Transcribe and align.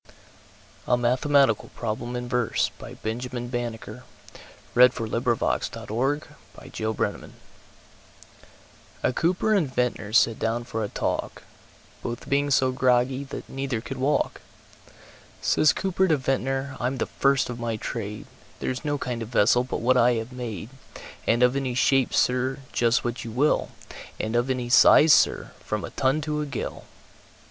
A 0.87 0.97
Mathematical 0.97 1.69
Problem 1.75 2.15
in 2.15 2.27
Verse 2.27 2.71
A 2.79 2.95
COOPER 2.95 3.05
and 3.05 3.49
Vintner 3.51 4.13
sat 10.11 10.39
down 10.39 10.63
for 10.63 10.83
a 10.83 10.87
talk, 10.89 11.43
Both 12.01 12.27
being 12.29 12.49
so 12.49 12.71
groggy, 12.71 13.23
that 13.25 13.47
neither 13.47 13.79
could 13.79 13.97
walk, 13.97 14.41
Says 15.39 15.71
Cooper 15.71 16.07
to 16.07 16.17
Vintner, 16.17 16.75
"I'm 16.79 16.97
the 16.97 17.05
first 17.05 17.51
of 17.51 17.59
my 17.59 17.75
trade, 17.75 18.25
There's 18.59 18.83
no 18.83 18.97
kind 18.97 19.21
of 19.21 19.27
vessel, 19.29 19.63
but 19.63 19.81
what 19.81 19.97
I 19.97 20.13
have 20.13 20.31
made, 20.33 20.69
And 21.27 21.43
of 21.43 21.55
any 21.55 21.75
shpe, 21.75 22.11
Sir, 22.11 22.57
just 22.73 23.03
what 23.03 23.23
you 23.23 23.29
will, 23.29 23.69
And 24.19 24.35
of 24.35 24.49
any 24.49 24.67
size, 24.69 25.13
Sir, 25.13 25.51
from 25.63 25.85
a 25.85 25.91
ton 25.91 26.21
to 26.21 26.41
a 26.41 26.47
gill!" 26.47 26.85